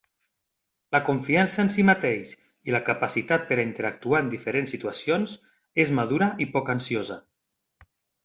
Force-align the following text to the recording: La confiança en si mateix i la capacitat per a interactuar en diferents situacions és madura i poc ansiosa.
La 0.95 0.99
confiança 1.09 1.59
en 1.63 1.67
si 1.73 1.83
mateix 1.89 2.31
i 2.71 2.73
la 2.75 2.81
capacitat 2.87 3.45
per 3.51 3.57
a 3.59 3.65
interactuar 3.65 4.23
en 4.25 4.33
diferents 4.33 4.73
situacions 4.75 5.35
és 5.85 5.91
madura 5.99 6.31
i 6.47 6.51
poc 6.57 6.75
ansiosa. 6.75 7.19